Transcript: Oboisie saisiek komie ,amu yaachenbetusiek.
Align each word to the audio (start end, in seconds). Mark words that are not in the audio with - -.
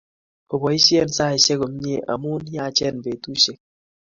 Oboisie 0.53 1.01
saisiek 1.15 1.57
komie 1.61 1.97
,amu 2.13 2.31
yaachenbetusiek. 2.55 3.57